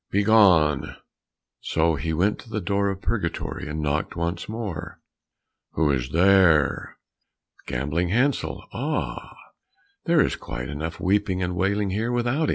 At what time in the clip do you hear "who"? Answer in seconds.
5.73-5.91